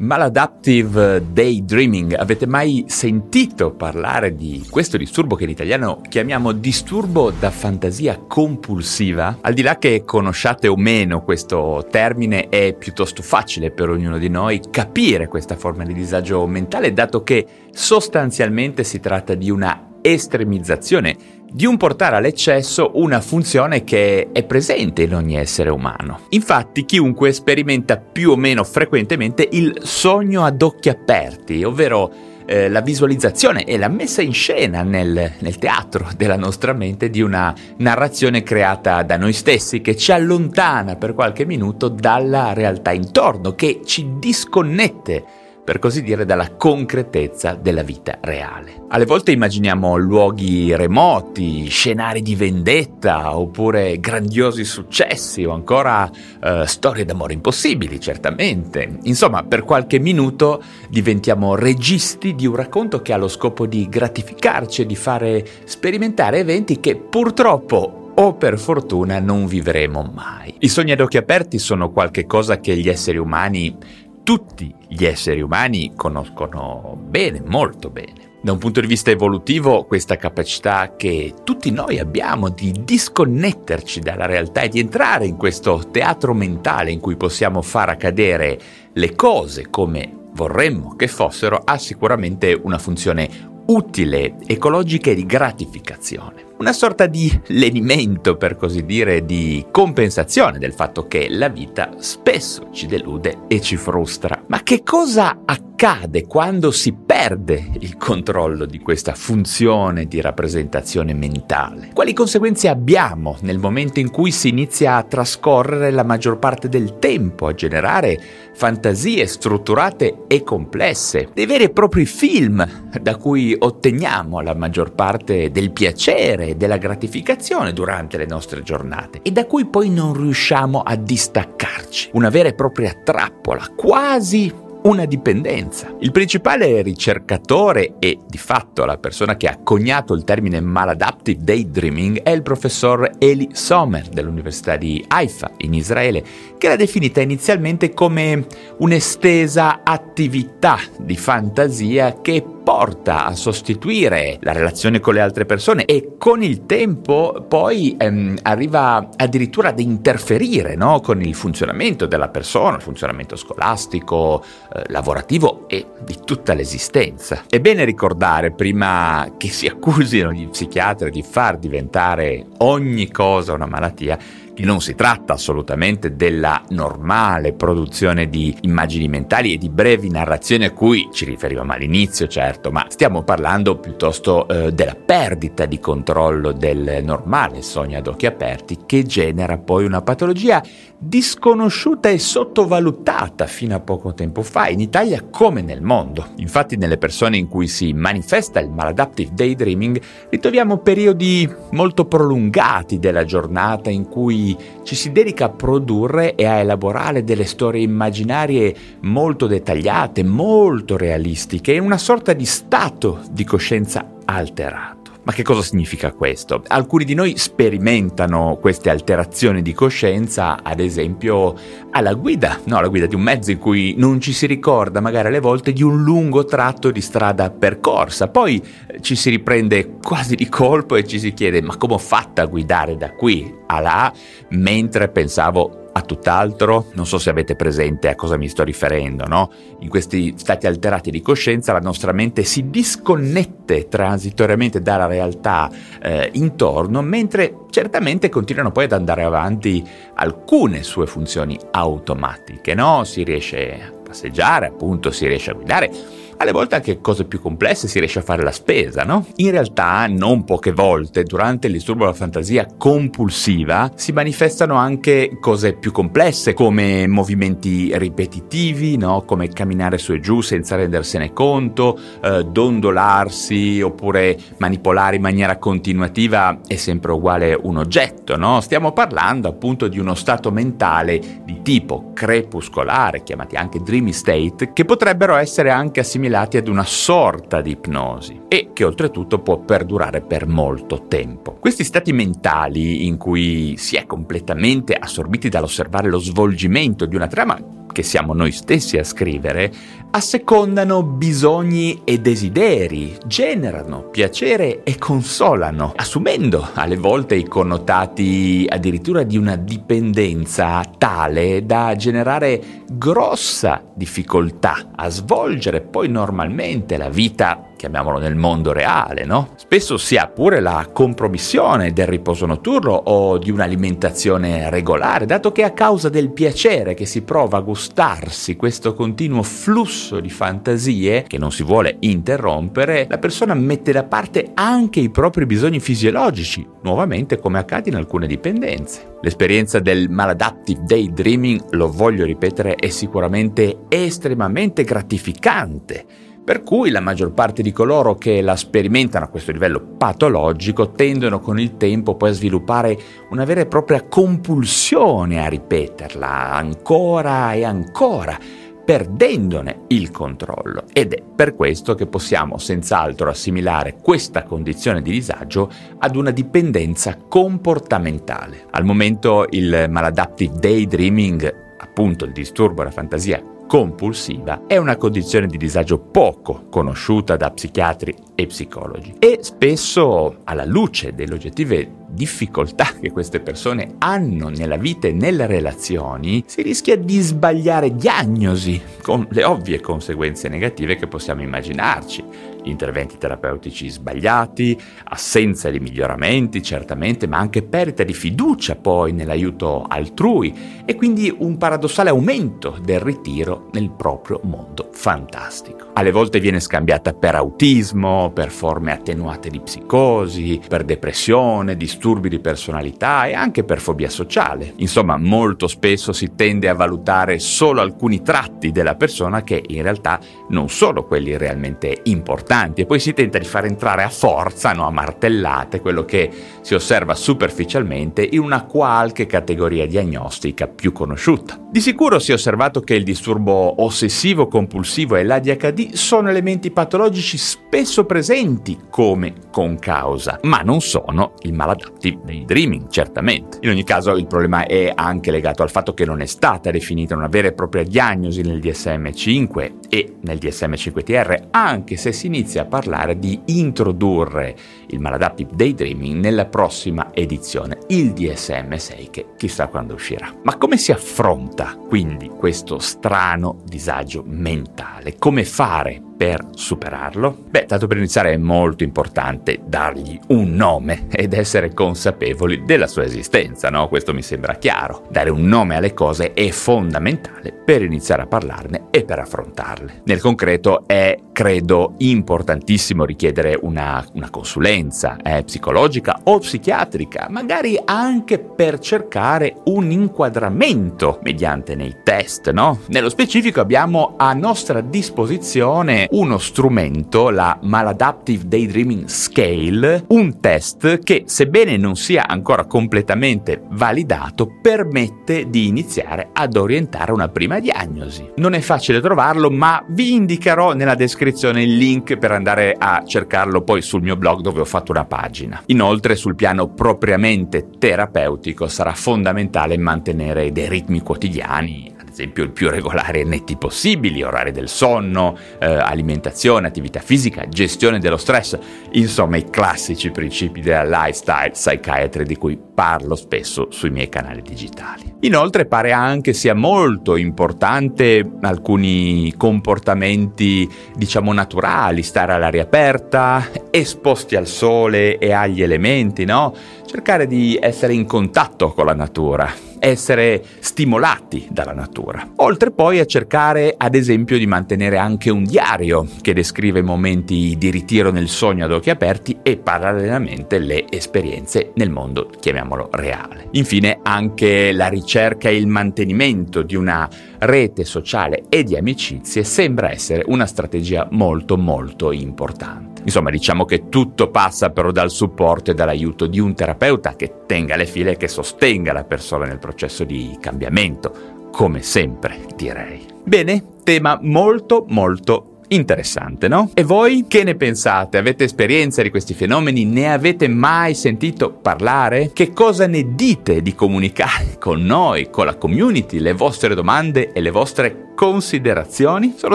Maladaptive 0.00 1.24
daydreaming. 1.32 2.14
Avete 2.14 2.46
mai 2.46 2.84
sentito 2.86 3.72
parlare 3.72 4.36
di 4.36 4.64
questo 4.70 4.96
disturbo 4.96 5.34
che 5.34 5.42
in 5.42 5.50
italiano 5.50 6.00
chiamiamo 6.08 6.52
disturbo 6.52 7.32
da 7.32 7.50
fantasia 7.50 8.16
compulsiva? 8.16 9.38
Al 9.40 9.54
di 9.54 9.62
là 9.62 9.76
che 9.76 10.04
conosciate 10.04 10.68
o 10.68 10.76
meno 10.76 11.24
questo 11.24 11.84
termine, 11.90 12.48
è 12.48 12.76
piuttosto 12.78 13.22
facile 13.22 13.72
per 13.72 13.88
ognuno 13.88 14.18
di 14.18 14.28
noi 14.28 14.60
capire 14.70 15.26
questa 15.26 15.56
forma 15.56 15.82
di 15.82 15.94
disagio 15.94 16.46
mentale, 16.46 16.92
dato 16.92 17.24
che 17.24 17.44
sostanzialmente 17.72 18.84
si 18.84 19.00
tratta 19.00 19.34
di 19.34 19.50
una 19.50 19.94
estremizzazione, 20.00 21.16
di 21.50 21.66
un 21.66 21.76
portare 21.76 22.16
all'eccesso 22.16 22.92
una 22.94 23.20
funzione 23.20 23.84
che 23.84 24.28
è 24.32 24.44
presente 24.44 25.02
in 25.02 25.14
ogni 25.14 25.36
essere 25.36 25.70
umano. 25.70 26.20
Infatti 26.30 26.84
chiunque 26.84 27.32
sperimenta 27.32 27.96
più 27.96 28.30
o 28.32 28.36
meno 28.36 28.64
frequentemente 28.64 29.48
il 29.52 29.80
sogno 29.82 30.44
ad 30.44 30.60
occhi 30.62 30.88
aperti, 30.88 31.64
ovvero 31.64 32.12
eh, 32.46 32.68
la 32.68 32.80
visualizzazione 32.80 33.64
e 33.64 33.76
la 33.76 33.88
messa 33.88 34.22
in 34.22 34.32
scena 34.32 34.82
nel, 34.82 35.32
nel 35.38 35.58
teatro 35.58 36.08
della 36.16 36.36
nostra 36.36 36.72
mente 36.72 37.10
di 37.10 37.20
una 37.20 37.54
narrazione 37.76 38.42
creata 38.42 39.02
da 39.02 39.16
noi 39.16 39.32
stessi 39.32 39.80
che 39.80 39.96
ci 39.96 40.12
allontana 40.12 40.96
per 40.96 41.14
qualche 41.14 41.44
minuto 41.44 41.88
dalla 41.88 42.52
realtà 42.54 42.92
intorno, 42.92 43.54
che 43.54 43.82
ci 43.84 44.14
disconnette 44.18 45.24
per 45.68 45.80
così 45.80 46.02
dire, 46.02 46.24
dalla 46.24 46.52
concretezza 46.52 47.52
della 47.52 47.82
vita 47.82 48.16
reale. 48.22 48.84
Alle 48.88 49.04
volte 49.04 49.32
immaginiamo 49.32 49.98
luoghi 49.98 50.74
remoti, 50.74 51.68
scenari 51.68 52.22
di 52.22 52.34
vendetta, 52.34 53.36
oppure 53.36 54.00
grandiosi 54.00 54.64
successi, 54.64 55.44
o 55.44 55.52
ancora 55.52 56.10
eh, 56.42 56.62
storie 56.64 57.04
d'amore 57.04 57.34
impossibili, 57.34 58.00
certamente. 58.00 58.98
Insomma, 59.02 59.42
per 59.42 59.64
qualche 59.64 59.98
minuto 59.98 60.62
diventiamo 60.88 61.54
registi 61.54 62.34
di 62.34 62.46
un 62.46 62.56
racconto 62.56 63.02
che 63.02 63.12
ha 63.12 63.18
lo 63.18 63.28
scopo 63.28 63.66
di 63.66 63.90
gratificarci 63.90 64.80
e 64.80 64.86
di 64.86 64.96
fare 64.96 65.46
sperimentare 65.64 66.38
eventi 66.38 66.80
che 66.80 66.96
purtroppo 66.96 68.12
o 68.14 68.34
per 68.34 68.58
fortuna 68.58 69.20
non 69.20 69.44
vivremo 69.44 70.10
mai. 70.14 70.54
I 70.60 70.68
sogni 70.68 70.92
ad 70.92 71.00
occhi 71.00 71.18
aperti 71.18 71.58
sono 71.58 71.90
qualcosa 71.90 72.58
che 72.58 72.74
gli 72.74 72.88
esseri 72.88 73.18
umani 73.18 74.06
tutti 74.28 74.74
gli 74.86 75.06
esseri 75.06 75.40
umani 75.40 75.94
conoscono 75.96 76.98
bene, 77.00 77.40
molto 77.46 77.88
bene. 77.88 78.32
Da 78.42 78.52
un 78.52 78.58
punto 78.58 78.82
di 78.82 78.86
vista 78.86 79.10
evolutivo, 79.10 79.84
questa 79.84 80.16
capacità 80.16 80.96
che 80.96 81.32
tutti 81.44 81.70
noi 81.70 81.98
abbiamo 81.98 82.50
di 82.50 82.70
disconnetterci 82.84 84.00
dalla 84.00 84.26
realtà 84.26 84.60
e 84.60 84.68
di 84.68 84.80
entrare 84.80 85.24
in 85.24 85.36
questo 85.36 85.88
teatro 85.90 86.34
mentale 86.34 86.90
in 86.90 87.00
cui 87.00 87.16
possiamo 87.16 87.62
far 87.62 87.88
accadere 87.88 88.60
le 88.92 89.14
cose 89.14 89.70
come 89.70 90.14
vorremmo 90.32 90.94
che 90.94 91.08
fossero, 91.08 91.62
ha 91.64 91.78
sicuramente 91.78 92.52
una 92.52 92.76
funzione 92.76 93.30
utile, 93.68 94.34
ecologica 94.44 95.10
e 95.10 95.14
di 95.14 95.24
gratificazione. 95.24 96.47
Una 96.58 96.72
sorta 96.72 97.06
di 97.06 97.40
lenimento, 97.48 98.36
per 98.36 98.56
così 98.56 98.84
dire, 98.84 99.24
di 99.24 99.64
compensazione 99.70 100.58
del 100.58 100.72
fatto 100.72 101.06
che 101.06 101.28
la 101.30 101.48
vita 101.48 101.90
spesso 101.98 102.70
ci 102.72 102.86
delude 102.86 103.42
e 103.46 103.60
ci 103.60 103.76
frustra. 103.76 104.42
Ma 104.48 104.64
che 104.64 104.82
cosa 104.82 105.42
accade 105.44 106.26
quando 106.26 106.72
si 106.72 106.92
perde 106.92 107.70
il 107.78 107.96
controllo 107.96 108.64
di 108.64 108.80
questa 108.80 109.14
funzione 109.14 110.06
di 110.06 110.20
rappresentazione 110.20 111.14
mentale? 111.14 111.90
Quali 111.94 112.12
conseguenze 112.12 112.66
abbiamo 112.66 113.36
nel 113.42 113.58
momento 113.58 114.00
in 114.00 114.10
cui 114.10 114.32
si 114.32 114.48
inizia 114.48 114.96
a 114.96 115.04
trascorrere 115.04 115.92
la 115.92 116.02
maggior 116.02 116.40
parte 116.40 116.68
del 116.68 116.98
tempo 116.98 117.46
a 117.46 117.54
generare 117.54 118.20
fantasie 118.52 119.24
strutturate 119.28 120.24
e 120.26 120.42
complesse, 120.42 121.28
dei 121.32 121.46
veri 121.46 121.64
e 121.64 121.70
propri 121.70 122.04
film 122.04 122.66
da 123.00 123.14
cui 123.14 123.54
otteniamo 123.56 124.40
la 124.40 124.54
maggior 124.54 124.92
parte 124.92 125.52
del 125.52 125.70
piacere 125.70 126.47
e 126.48 126.56
della 126.56 126.76
gratificazione 126.76 127.72
durante 127.72 128.16
le 128.16 128.26
nostre 128.26 128.62
giornate 128.62 129.20
e 129.22 129.30
da 129.30 129.46
cui 129.46 129.66
poi 129.66 129.90
non 129.90 130.14
riusciamo 130.14 130.80
a 130.80 130.96
distaccarci. 130.96 132.10
Una 132.12 132.30
vera 132.30 132.48
e 132.48 132.54
propria 132.54 132.92
trappola, 132.92 133.68
quasi 133.76 134.66
una 134.82 135.04
dipendenza. 135.04 135.94
Il 136.00 136.12
principale 136.12 136.82
ricercatore 136.82 137.94
e 137.98 138.18
di 138.26 138.38
fatto 138.38 138.84
la 138.84 138.96
persona 138.96 139.36
che 139.36 139.48
ha 139.48 139.58
coniato 139.62 140.14
il 140.14 140.24
termine 140.24 140.60
maladaptive 140.60 141.42
daydreaming 141.42 142.22
è 142.22 142.30
il 142.30 142.42
professor 142.42 143.10
Eli 143.18 143.48
Sommer 143.52 144.08
dell'Università 144.08 144.76
di 144.76 145.04
Haifa 145.06 145.50
in 145.58 145.74
Israele, 145.74 146.24
che 146.56 146.68
l'ha 146.68 146.76
definita 146.76 147.20
inizialmente 147.20 147.92
come 147.92 148.46
un'estesa 148.78 149.80
attività 149.82 150.78
di 150.98 151.16
fantasia 151.16 152.20
che 152.20 152.42
porta 152.68 153.24
a 153.24 153.34
sostituire 153.34 154.36
la 154.42 154.52
relazione 154.52 155.00
con 155.00 155.14
le 155.14 155.22
altre 155.22 155.46
persone 155.46 155.86
e 155.86 156.16
con 156.18 156.42
il 156.42 156.66
tempo 156.66 157.46
poi 157.48 157.96
ehm, 157.98 158.40
arriva 158.42 159.08
addirittura 159.16 159.70
ad 159.70 159.80
interferire 159.80 160.74
no? 160.74 161.00
con 161.00 161.22
il 161.22 161.34
funzionamento 161.34 162.04
della 162.04 162.28
persona, 162.28 162.76
il 162.76 162.82
funzionamento 162.82 163.36
scolastico, 163.36 164.44
eh, 164.70 164.82
lavorativo 164.88 165.66
e 165.66 165.86
di 166.04 166.18
tutta 166.26 166.52
l'esistenza. 166.52 167.44
È 167.48 167.58
bene 167.58 167.86
ricordare 167.86 168.50
prima 168.50 169.32
che 169.38 169.48
si 169.48 169.66
accusino 169.66 170.30
gli 170.30 170.46
psichiatri 170.46 171.10
di 171.10 171.22
far 171.22 171.56
diventare 171.56 172.48
ogni 172.58 173.10
cosa 173.10 173.54
una 173.54 173.64
malattia 173.64 174.18
non 174.64 174.80
si 174.80 174.94
tratta 174.94 175.34
assolutamente 175.34 176.16
della 176.16 176.62
normale 176.70 177.52
produzione 177.52 178.28
di 178.28 178.56
immagini 178.62 179.08
mentali 179.08 179.52
e 179.52 179.58
di 179.58 179.68
brevi 179.68 180.10
narrazioni 180.10 180.64
a 180.64 180.72
cui 180.72 181.08
ci 181.12 181.24
riferivamo 181.24 181.72
all'inizio, 181.72 182.26
certo, 182.26 182.70
ma 182.70 182.86
stiamo 182.88 183.22
parlando 183.22 183.78
piuttosto 183.78 184.48
eh, 184.48 184.72
della 184.72 184.96
perdita 184.96 185.66
di 185.66 185.78
controllo 185.78 186.52
del 186.52 187.00
normale 187.02 187.62
sogno 187.62 187.98
ad 187.98 188.06
occhi 188.06 188.26
aperti 188.26 188.78
che 188.86 189.04
genera 189.04 189.58
poi 189.58 189.84
una 189.84 190.02
patologia 190.02 190.62
disconosciuta 190.98 192.08
e 192.08 192.18
sottovalutata 192.18 193.46
fino 193.46 193.76
a 193.76 193.80
poco 193.80 194.14
tempo 194.14 194.42
fa 194.42 194.68
in 194.68 194.80
Italia 194.80 195.24
come 195.30 195.62
nel 195.62 195.80
mondo. 195.80 196.28
Infatti 196.36 196.76
nelle 196.76 196.98
persone 196.98 197.36
in 197.36 197.46
cui 197.46 197.68
si 197.68 197.92
manifesta 197.92 198.58
il 198.58 198.70
maladaptive 198.70 199.30
daydreaming 199.32 200.00
ritroviamo 200.28 200.78
periodi 200.78 201.48
molto 201.70 202.06
prolungati 202.06 202.98
della 202.98 203.24
giornata 203.24 203.90
in 203.90 204.08
cui 204.08 204.56
ci 204.82 204.96
si 204.96 205.12
dedica 205.12 205.46
a 205.46 205.50
produrre 205.50 206.34
e 206.34 206.44
a 206.44 206.58
elaborare 206.58 207.22
delle 207.22 207.44
storie 207.44 207.82
immaginarie 207.82 208.74
molto 209.02 209.46
dettagliate, 209.46 210.24
molto 210.24 210.96
realistiche, 210.96 211.72
in 211.72 211.82
una 211.82 211.98
sorta 211.98 212.32
di 212.32 212.44
stato 212.44 213.20
di 213.30 213.44
coscienza 213.44 214.16
alterato. 214.24 214.97
Ma 215.28 215.34
che 215.34 215.42
cosa 215.42 215.60
significa 215.60 216.12
questo? 216.12 216.62
Alcuni 216.68 217.04
di 217.04 217.12
noi 217.12 217.36
sperimentano 217.36 218.56
queste 218.58 218.88
alterazioni 218.88 219.60
di 219.60 219.74
coscienza, 219.74 220.62
ad 220.62 220.80
esempio 220.80 221.54
alla 221.90 222.14
guida, 222.14 222.58
no, 222.64 222.78
alla 222.78 222.88
guida 222.88 223.04
di 223.04 223.14
un 223.14 223.20
mezzo 223.20 223.50
in 223.50 223.58
cui 223.58 223.92
non 223.98 224.22
ci 224.22 224.32
si 224.32 224.46
ricorda 224.46 225.00
magari 225.00 225.28
alle 225.28 225.40
volte 225.40 225.74
di 225.74 225.82
un 225.82 226.02
lungo 226.02 226.46
tratto 226.46 226.90
di 226.90 227.02
strada 227.02 227.50
percorsa, 227.50 228.28
poi 228.28 228.56
eh, 228.86 229.02
ci 229.02 229.14
si 229.16 229.28
riprende 229.28 229.98
quasi 230.02 230.34
di 230.34 230.48
colpo 230.48 230.96
e 230.96 231.06
ci 231.06 231.18
si 231.18 231.34
chiede 231.34 231.60
ma 231.60 231.76
come 231.76 231.92
ho 231.92 231.98
fatto 231.98 232.40
a 232.40 232.46
guidare 232.46 232.96
da 232.96 233.12
qui 233.12 233.54
a 233.66 233.80
là 233.80 234.10
mentre 234.52 235.10
pensavo 235.10 235.87
a 235.98 236.02
tutt'altro, 236.02 236.86
non 236.94 237.06
so 237.06 237.18
se 237.18 237.30
avete 237.30 237.54
presente 237.54 238.08
a 238.08 238.14
cosa 238.14 238.36
mi 238.36 238.48
sto 238.48 238.64
riferendo, 238.64 239.26
no? 239.26 239.50
In 239.80 239.88
questi 239.88 240.34
stati 240.36 240.66
alterati 240.66 241.10
di 241.10 241.20
coscienza 241.20 241.72
la 241.72 241.80
nostra 241.80 242.12
mente 242.12 242.44
si 242.44 242.70
disconnette 242.70 243.88
transitoriamente 243.88 244.80
dalla 244.80 245.06
realtà 245.06 245.70
eh, 246.00 246.30
intorno, 246.34 247.02
mentre 247.02 247.54
certamente 247.70 248.28
continuano 248.28 248.70
poi 248.70 248.84
ad 248.84 248.92
andare 248.92 249.22
avanti 249.22 249.84
alcune 250.14 250.82
sue 250.82 251.06
funzioni 251.06 251.58
automatiche, 251.70 252.74
no? 252.74 253.04
Si 253.04 253.22
riesce 253.22 253.80
a 253.80 253.92
passeggiare, 254.02 254.66
appunto, 254.66 255.10
si 255.10 255.26
riesce 255.26 255.50
a 255.50 255.54
guidare, 255.54 255.90
alle 256.38 256.52
volte 256.52 256.76
anche 256.76 257.00
cose 257.00 257.24
più 257.24 257.40
complesse 257.40 257.88
si 257.88 257.98
riesce 257.98 258.20
a 258.20 258.22
fare 258.22 258.42
la 258.42 258.52
spesa, 258.52 259.02
no? 259.02 259.26
In 259.36 259.50
realtà, 259.50 260.06
non 260.06 260.44
poche 260.44 260.72
volte, 260.72 261.24
durante 261.24 261.66
il 261.66 261.72
disturbo 261.72 262.04
della 262.04 262.16
fantasia 262.16 262.66
compulsiva, 262.76 263.90
si 263.96 264.12
manifestano 264.12 264.74
anche 264.74 265.36
cose 265.40 265.72
più 265.72 265.90
complesse, 265.90 266.54
come 266.54 267.06
movimenti 267.08 267.90
ripetitivi, 267.96 268.96
no? 268.96 269.22
Come 269.22 269.48
camminare 269.48 269.98
su 269.98 270.12
e 270.12 270.20
giù 270.20 270.40
senza 270.40 270.76
rendersene 270.76 271.32
conto, 271.32 271.98
eh, 272.22 272.44
dondolarsi, 272.44 273.80
oppure 273.80 274.38
manipolare 274.58 275.16
in 275.16 275.22
maniera 275.22 275.56
continuativa 275.58 276.60
è 276.66 276.76
sempre 276.76 277.12
uguale 277.12 277.58
un 277.60 277.78
oggetto, 277.78 278.36
no? 278.36 278.60
Stiamo 278.60 278.92
parlando 278.92 279.48
appunto 279.48 279.88
di 279.88 279.98
uno 279.98 280.14
stato 280.14 280.52
mentale 280.52 281.20
di 281.44 281.62
tipo 281.62 282.12
crepuscolare, 282.14 283.24
chiamati 283.24 283.56
anche 283.56 283.82
dreamy 283.82 284.12
state, 284.12 284.72
che 284.72 284.84
potrebbero 284.84 285.34
essere 285.34 285.70
anche 285.70 285.98
assimilati 286.00 286.26
ad 286.36 286.68
una 286.68 286.84
sorta 286.84 287.60
di 287.60 287.70
ipnosi 287.72 288.42
e 288.48 288.70
che 288.72 288.84
oltretutto 288.84 289.40
può 289.40 289.58
perdurare 289.58 290.20
per 290.20 290.46
molto 290.46 291.06
tempo. 291.08 291.54
Questi 291.54 291.84
stati 291.84 292.12
mentali 292.12 293.06
in 293.06 293.16
cui 293.16 293.76
si 293.76 293.96
è 293.96 294.06
completamente 294.06 294.94
assorbiti 294.94 295.48
dall'osservare 295.48 296.08
lo 296.08 296.18
svolgimento 296.18 297.06
di 297.06 297.16
una 297.16 297.26
trama 297.26 297.76
che 297.98 298.04
siamo 298.04 298.32
noi 298.32 298.52
stessi 298.52 298.96
a 298.96 299.02
scrivere, 299.02 299.72
assecondano 300.10 301.02
bisogni 301.02 302.02
e 302.04 302.20
desideri, 302.20 303.16
generano 303.26 304.04
piacere 304.04 304.84
e 304.84 304.96
consolano, 304.98 305.94
assumendo 305.96 306.68
alle 306.74 306.96
volte 306.96 307.34
i 307.34 307.48
connotati 307.48 308.66
addirittura 308.68 309.24
di 309.24 309.36
una 309.36 309.56
dipendenza 309.56 310.80
tale 310.96 311.66
da 311.66 311.96
generare 311.96 312.84
grossa 312.88 313.82
difficoltà 313.94 314.90
a 314.94 315.08
svolgere 315.08 315.80
poi 315.80 316.08
normalmente 316.18 316.98
la 316.98 317.08
vita 317.08 317.67
chiamiamolo 317.78 318.18
nel 318.18 318.34
mondo 318.34 318.72
reale, 318.72 319.24
no? 319.24 319.50
Spesso 319.54 319.96
si 319.96 320.16
ha 320.16 320.26
pure 320.26 320.60
la 320.60 320.90
compromissione 320.92 321.92
del 321.92 322.08
riposo 322.08 322.44
notturno 322.44 322.92
o 322.92 323.38
di 323.38 323.50
un'alimentazione 323.50 324.68
regolare, 324.68 325.24
dato 325.24 325.52
che 325.52 325.62
a 325.62 325.70
causa 325.70 326.08
del 326.10 326.32
piacere 326.32 326.92
che 326.94 327.06
si 327.06 327.22
prova 327.22 327.58
a 327.58 327.62
gustarsi 327.62 328.56
questo 328.56 328.92
continuo 328.94 329.42
flusso 329.42 330.20
di 330.20 330.28
fantasie 330.28 331.24
che 331.26 331.38
non 331.38 331.52
si 331.52 331.62
vuole 331.62 331.96
interrompere, 332.00 333.06
la 333.08 333.18
persona 333.18 333.54
mette 333.54 333.92
da 333.92 334.04
parte 334.04 334.50
anche 334.54 335.00
i 335.00 335.10
propri 335.10 335.46
bisogni 335.46 335.78
fisiologici, 335.78 336.66
nuovamente 336.82 337.38
come 337.38 337.58
accade 337.58 337.90
in 337.90 337.94
alcune 337.94 338.26
dipendenze. 338.26 339.16
L'esperienza 339.22 339.78
del 339.78 340.10
maladaptive 340.10 340.82
daydreaming, 340.84 341.74
lo 341.74 341.90
voglio 341.90 342.24
ripetere, 342.24 342.74
è 342.74 342.88
sicuramente 342.88 343.84
estremamente 343.88 344.82
gratificante 344.82 346.26
per 346.48 346.62
cui 346.62 346.88
la 346.88 347.00
maggior 347.00 347.32
parte 347.32 347.60
di 347.60 347.72
coloro 347.72 348.14
che 348.14 348.40
la 348.40 348.56
sperimentano 348.56 349.26
a 349.26 349.28
questo 349.28 349.52
livello 349.52 349.82
patologico 349.98 350.92
tendono 350.92 351.40
con 351.40 351.60
il 351.60 351.76
tempo 351.76 352.14
poi 352.14 352.30
a 352.30 352.32
sviluppare 352.32 352.98
una 353.28 353.44
vera 353.44 353.60
e 353.60 353.66
propria 353.66 354.04
compulsione 354.04 355.44
a 355.44 355.48
ripeterla 355.50 356.54
ancora 356.54 357.52
e 357.52 357.64
ancora 357.64 358.38
perdendone 358.82 359.80
il 359.88 360.10
controllo 360.10 360.84
ed 360.90 361.12
è 361.12 361.22
per 361.22 361.54
questo 361.54 361.94
che 361.94 362.06
possiamo 362.06 362.56
senz'altro 362.56 363.28
assimilare 363.28 363.98
questa 364.02 364.44
condizione 364.44 365.02
di 365.02 365.10
disagio 365.10 365.70
ad 365.98 366.16
una 366.16 366.30
dipendenza 366.30 367.18
comportamentale. 367.28 368.64
Al 368.70 368.86
momento 368.86 369.44
il 369.50 369.84
maladaptive 369.90 370.58
daydreaming, 370.58 371.76
appunto 371.76 372.24
il 372.24 372.32
disturbo 372.32 372.76
della 372.76 372.90
fantasia 372.90 373.56
compulsiva. 373.68 374.62
È 374.66 374.78
una 374.78 374.96
condizione 374.96 375.46
di 375.46 375.58
disagio 375.58 375.98
poco 375.98 376.64
conosciuta 376.70 377.36
da 377.36 377.50
psichiatri 377.50 378.14
e 378.34 378.46
psicologi. 378.46 379.14
E 379.18 379.38
spesso 379.42 380.38
alla 380.44 380.64
luce 380.64 381.14
delle 381.14 381.34
oggettive 381.34 382.06
difficoltà 382.08 382.86
che 382.98 383.12
queste 383.12 383.40
persone 383.40 383.96
hanno 383.98 384.48
nella 384.48 384.76
vita 384.76 385.06
e 385.06 385.12
nelle 385.12 385.46
relazioni 385.46 386.42
si 386.46 386.62
rischia 386.62 386.96
di 386.96 387.20
sbagliare 387.20 387.94
diagnosi 387.94 388.80
con 389.02 389.26
le 389.30 389.44
ovvie 389.44 389.80
conseguenze 389.80 390.48
negative 390.48 390.96
che 390.96 391.06
possiamo 391.06 391.42
immaginarci 391.42 392.24
interventi 392.70 393.18
terapeutici 393.18 393.88
sbagliati, 393.88 394.78
assenza 395.04 395.70
di 395.70 395.80
miglioramenti 395.80 396.62
certamente, 396.62 397.26
ma 397.26 397.38
anche 397.38 397.62
perdita 397.62 398.02
di 398.02 398.12
fiducia 398.12 398.76
poi 398.76 399.12
nell'aiuto 399.12 399.84
altrui 399.88 400.82
e 400.84 400.94
quindi 400.94 401.34
un 401.36 401.56
paradossale 401.56 402.10
aumento 402.10 402.76
del 402.82 403.00
ritiro 403.00 403.68
nel 403.72 403.90
proprio 403.90 404.40
mondo 404.42 404.88
fantastico. 404.92 405.90
Alle 405.94 406.10
volte 406.12 406.40
viene 406.40 406.60
scambiata 406.60 407.12
per 407.12 407.34
autismo, 407.34 408.30
per 408.32 408.50
forme 408.50 408.92
attenuate 408.92 409.48
di 409.48 409.60
psicosi, 409.60 410.60
per 410.66 410.84
depressione, 410.84 411.76
disturbi 411.76 412.28
di 412.28 412.38
personalità 412.38 413.26
e 413.26 413.34
anche 413.34 413.64
per 413.64 413.80
fobia 413.80 414.08
sociale. 414.08 414.74
Insomma, 414.76 415.16
molto 415.16 415.66
spesso 415.66 416.12
si 416.12 416.34
tende 416.34 416.68
a 416.68 416.74
valutare 416.74 417.38
solo 417.38 417.80
alcuni 417.80 418.22
tratti 418.22 418.70
della 418.70 418.94
persona 418.94 419.42
che 419.42 419.62
in 419.66 419.82
realtà 419.82 420.20
non 420.48 420.68
sono 420.68 421.04
quelli 421.04 421.36
realmente 421.36 422.00
importanti 422.04 422.57
importanti 422.58 422.80
e 422.80 422.86
poi 422.86 422.98
si 422.98 423.12
tenta 423.12 423.38
di 423.38 423.44
far 423.44 423.66
entrare 423.66 424.02
a 424.02 424.08
forza, 424.08 424.72
no, 424.72 424.86
a 424.86 424.90
martellate, 424.90 425.80
quello 425.80 426.04
che 426.04 426.30
si 426.60 426.74
osserva 426.74 427.14
superficialmente 427.14 428.26
in 428.30 428.40
una 428.40 428.64
qualche 428.64 429.26
categoria 429.26 429.86
diagnostica 429.86 430.66
più 430.66 430.92
conosciuta. 430.92 431.58
Di 431.70 431.80
sicuro 431.80 432.18
si 432.18 432.32
è 432.32 432.34
osservato 432.34 432.80
che 432.80 432.94
il 432.94 433.04
disturbo 433.04 433.82
ossessivo 433.82 434.48
compulsivo 434.48 435.16
e 435.16 435.24
l'ADHD 435.24 435.92
sono 435.92 436.30
elementi 436.30 436.70
patologici 436.70 437.36
spesso 437.36 438.04
presenti 438.04 438.78
come 438.90 439.34
concausa, 439.50 440.40
ma 440.42 440.60
non 440.62 440.80
sono 440.80 441.34
il 441.42 441.52
maladaptive 441.52 442.20
dei 442.24 442.44
dreaming, 442.44 442.88
certamente. 442.88 443.58
In 443.62 443.70
ogni 443.70 443.84
caso 443.84 444.16
il 444.16 444.26
problema 444.26 444.66
è 444.66 444.90
anche 444.94 445.30
legato 445.30 445.62
al 445.62 445.70
fatto 445.70 445.94
che 445.94 446.04
non 446.04 446.20
è 446.20 446.26
stata 446.26 446.70
definita 446.70 447.14
una 447.14 447.28
vera 447.28 447.48
e 447.48 447.52
propria 447.52 447.82
diagnosi 447.82 448.42
nel 448.42 448.58
DSM-5 448.58 449.72
e 449.88 450.14
nel 450.22 450.38
DSM-5TR, 450.38 451.48
anche 451.50 451.96
se 451.96 452.12
si 452.12 452.26
inizia 452.26 452.47
a 452.56 452.64
parlare 452.64 453.18
di 453.18 453.38
introdurre 453.46 454.56
il 454.88 455.00
maladaptive 455.00 455.50
daydreaming 455.54 456.20
nella 456.20 456.46
prossima 456.46 457.10
edizione, 457.12 457.78
il 457.88 458.12
DSM-6, 458.12 459.10
che 459.10 459.26
chissà 459.36 459.68
quando 459.68 459.94
uscirà. 459.94 460.32
Ma 460.42 460.56
come 460.56 460.76
si 460.76 460.92
affronta 460.92 461.76
quindi 461.76 462.28
questo 462.28 462.78
strano 462.78 463.60
disagio 463.64 464.22
mentale? 464.26 465.16
Come 465.18 465.44
fare 465.44 466.02
per 466.18 466.48
superarlo? 466.50 467.44
Beh, 467.48 467.66
tanto 467.66 467.86
per 467.86 467.96
iniziare 467.96 468.32
è 468.32 468.36
molto 468.36 468.82
importante 468.82 469.60
dargli 469.64 470.18
un 470.28 470.52
nome 470.52 471.06
ed 471.10 471.32
essere 471.32 471.72
consapevoli 471.72 472.64
della 472.64 472.88
sua 472.88 473.04
esistenza, 473.04 473.70
no? 473.70 473.88
Questo 473.88 474.12
mi 474.12 474.22
sembra 474.22 474.54
chiaro. 474.56 475.06
Dare 475.10 475.30
un 475.30 475.42
nome 475.42 475.76
alle 475.76 475.94
cose 475.94 476.32
è 476.32 476.50
fondamentale 476.50 477.52
per 477.52 477.82
iniziare 477.82 478.22
a 478.22 478.26
parlarne 478.26 478.86
e 478.90 479.04
per 479.04 479.20
affrontarle. 479.20 480.02
Nel 480.04 480.20
concreto 480.20 480.86
è, 480.86 481.16
credo, 481.32 481.94
importantissimo 481.98 483.04
richiedere 483.04 483.56
una, 483.60 484.04
una 484.14 484.28
consulenza 484.28 484.77
eh, 484.78 485.42
psicologica 485.42 486.20
o 486.24 486.38
psichiatrica, 486.38 487.26
magari 487.30 487.78
anche 487.84 488.38
per 488.38 488.78
cercare 488.78 489.56
un 489.64 489.90
inquadramento 489.90 491.18
mediante 491.22 491.74
nei 491.74 491.96
test, 492.02 492.50
no? 492.50 492.80
Nello 492.88 493.08
specifico 493.08 493.60
abbiamo 493.60 494.14
a 494.16 494.32
nostra 494.32 494.80
disposizione 494.80 496.06
uno 496.12 496.38
strumento, 496.38 497.30
la 497.30 497.58
Maladaptive 497.62 498.46
Daydreaming 498.46 499.08
Scale, 499.08 500.04
un 500.08 500.40
test 500.40 501.00
che, 501.00 501.24
sebbene 501.26 501.76
non 501.76 501.96
sia 501.96 502.26
ancora 502.26 502.64
completamente 502.64 503.62
validato, 503.70 504.58
permette 504.60 505.48
di 505.50 505.66
iniziare 505.66 506.30
ad 506.32 506.56
orientare 506.56 507.12
una 507.12 507.28
prima 507.28 507.58
diagnosi. 507.58 508.30
Non 508.36 508.54
è 508.54 508.60
facile 508.60 509.00
trovarlo, 509.00 509.50
ma 509.50 509.84
vi 509.88 510.14
indicherò 510.14 510.72
nella 510.72 510.94
descrizione 510.94 511.62
il 511.62 511.76
link 511.76 512.16
per 512.16 512.32
andare 512.32 512.74
a 512.78 513.02
cercarlo 513.04 513.62
poi 513.62 513.82
sul 513.82 514.02
mio 514.02 514.16
blog 514.16 514.40
dove 514.40 514.60
ho 514.60 514.64
fatto 514.68 514.92
una 514.92 515.04
pagina. 515.04 515.62
Inoltre, 515.66 516.14
sul 516.14 516.36
piano 516.36 516.68
propriamente 516.68 517.68
terapeutico 517.78 518.68
sarà 518.68 518.92
fondamentale 518.92 519.76
mantenere 519.78 520.52
dei 520.52 520.68
ritmi 520.68 521.00
quotidiani 521.00 521.96
esempio 522.18 522.42
il 522.42 522.50
più 522.50 522.68
regolare 522.68 523.20
e 523.20 523.24
netti 523.24 523.56
possibili, 523.56 524.24
orari 524.24 524.50
del 524.50 524.68
sonno, 524.68 525.36
eh, 525.60 525.66
alimentazione, 525.66 526.66
attività 526.66 526.98
fisica, 526.98 527.48
gestione 527.48 528.00
dello 528.00 528.16
stress, 528.16 528.58
insomma 528.92 529.36
i 529.36 529.48
classici 529.48 530.10
principi 530.10 530.60
della 530.60 531.04
lifestyle 531.04 531.50
psychiatry 531.50 532.24
di 532.24 532.36
cui 532.36 532.58
parlo 532.74 533.14
spesso 533.14 533.68
sui 533.70 533.90
miei 533.90 534.08
canali 534.08 534.42
digitali. 534.42 535.14
Inoltre 535.20 535.66
pare 535.66 535.92
anche 535.92 536.32
sia 536.32 536.54
molto 536.54 537.14
importante 537.16 538.28
alcuni 538.40 539.32
comportamenti 539.36 540.68
diciamo 540.96 541.32
naturali, 541.32 542.02
stare 542.02 542.32
all'aria 542.32 542.62
aperta, 542.62 543.48
esposti 543.70 544.34
al 544.34 544.46
sole 544.48 545.18
e 545.18 545.32
agli 545.32 545.62
elementi, 545.62 546.24
no? 546.24 546.52
Cercare 546.84 547.26
di 547.26 547.56
essere 547.60 547.92
in 547.92 548.06
contatto 548.06 548.72
con 548.72 548.86
la 548.86 548.94
natura 548.94 549.67
essere 549.78 550.42
stimolati 550.60 551.46
dalla 551.50 551.72
natura. 551.72 552.32
Oltre 552.36 552.70
poi 552.70 552.98
a 552.98 553.04
cercare 553.04 553.74
ad 553.76 553.94
esempio 553.94 554.38
di 554.38 554.46
mantenere 554.46 554.98
anche 554.98 555.30
un 555.30 555.44
diario 555.44 556.06
che 556.20 556.32
descrive 556.32 556.82
momenti 556.82 557.56
di 557.58 557.70
ritiro 557.70 558.10
nel 558.10 558.28
sogno 558.28 558.64
ad 558.64 558.72
occhi 558.72 558.90
aperti 558.90 559.38
e 559.42 559.56
parallelamente 559.56 560.58
le 560.58 560.84
esperienze 560.88 561.72
nel 561.74 561.90
mondo, 561.90 562.30
chiamiamolo 562.38 562.88
reale. 562.92 563.48
Infine 563.52 564.00
anche 564.02 564.72
la 564.72 564.88
ricerca 564.88 565.48
e 565.48 565.56
il 565.56 565.66
mantenimento 565.66 566.62
di 566.62 566.76
una 566.76 567.08
rete 567.38 567.84
sociale 567.84 568.44
e 568.48 568.64
di 568.64 568.76
amicizie 568.76 569.44
sembra 569.44 569.90
essere 569.90 570.24
una 570.26 570.46
strategia 570.46 571.06
molto 571.10 571.56
molto 571.56 572.12
importante. 572.12 572.87
Insomma, 573.04 573.30
diciamo 573.30 573.64
che 573.64 573.88
tutto 573.88 574.30
passa 574.30 574.70
però 574.70 574.90
dal 574.90 575.10
supporto 575.10 575.70
e 575.70 575.74
dall'aiuto 575.74 576.26
di 576.26 576.40
un 576.40 576.54
terapeuta 576.54 577.16
che 577.16 577.44
tenga 577.46 577.76
le 577.76 577.86
file 577.86 578.12
e 578.12 578.16
che 578.16 578.28
sostenga 578.28 578.92
la 578.92 579.04
persona 579.04 579.46
nel 579.46 579.58
processo 579.58 580.04
di 580.04 580.36
cambiamento, 580.40 581.48
come 581.50 581.82
sempre 581.82 582.38
direi. 582.56 583.06
Bene, 583.24 583.64
tema 583.82 584.18
molto 584.20 584.84
molto 584.88 585.58
Interessante, 585.70 586.48
no? 586.48 586.70
E 586.72 586.82
voi 586.82 587.26
che 587.28 587.44
ne 587.44 587.54
pensate? 587.54 588.16
Avete 588.16 588.44
esperienza 588.44 589.02
di 589.02 589.10
questi 589.10 589.34
fenomeni? 589.34 589.84
Ne 589.84 590.10
avete 590.10 590.48
mai 590.48 590.94
sentito 590.94 591.52
parlare? 591.52 592.30
Che 592.32 592.54
cosa 592.54 592.86
ne 592.86 593.14
dite 593.14 593.60
di 593.60 593.74
comunicare 593.74 594.56
con 594.58 594.82
noi, 594.82 595.28
con 595.28 595.44
la 595.44 595.56
community, 595.56 596.20
le 596.20 596.32
vostre 596.32 596.74
domande 596.74 597.32
e 597.32 597.40
le 597.40 597.50
vostre 597.50 598.07
considerazioni? 598.18 599.34
Sono 599.36 599.54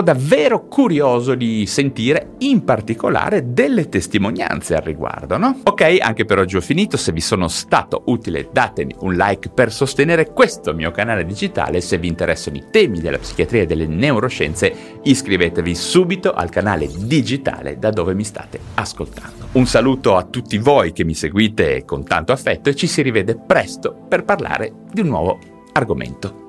davvero 0.00 0.64
curioso 0.68 1.34
di 1.34 1.66
sentire 1.66 2.30
in 2.38 2.64
particolare 2.64 3.52
delle 3.52 3.90
testimonianze 3.90 4.74
al 4.74 4.80
riguardo, 4.80 5.36
no? 5.36 5.60
Ok, 5.64 5.98
anche 6.00 6.24
per 6.24 6.38
oggi 6.38 6.56
ho 6.56 6.62
finito, 6.62 6.96
se 6.96 7.12
vi 7.12 7.20
sono 7.20 7.46
stato 7.48 8.04
utile 8.06 8.48
datemi 8.50 8.94
un 9.00 9.16
like 9.16 9.50
per 9.50 9.70
sostenere 9.70 10.32
questo 10.32 10.72
mio 10.72 10.92
canale 10.92 11.26
digitale, 11.26 11.82
se 11.82 11.98
vi 11.98 12.08
interessano 12.08 12.56
i 12.56 12.64
temi 12.70 13.00
della 13.00 13.18
psichiatria 13.18 13.60
e 13.60 13.66
delle 13.66 13.86
neuroscienze 13.86 14.74
iscrivetevi 15.02 15.74
subito 15.74 16.32
al 16.32 16.48
canale 16.48 16.88
digitale 16.88 17.78
da 17.78 17.90
dove 17.90 18.14
mi 18.14 18.24
state 18.24 18.58
ascoltando. 18.76 19.48
Un 19.52 19.66
saluto 19.66 20.16
a 20.16 20.22
tutti 20.22 20.56
voi 20.56 20.92
che 20.92 21.04
mi 21.04 21.12
seguite 21.12 21.84
con 21.84 22.02
tanto 22.02 22.32
affetto 22.32 22.70
e 22.70 22.74
ci 22.74 22.86
si 22.86 23.02
rivede 23.02 23.36
presto 23.36 23.94
per 24.08 24.24
parlare 24.24 24.72
di 24.90 25.02
un 25.02 25.08
nuovo 25.08 25.38
argomento. 25.74 26.43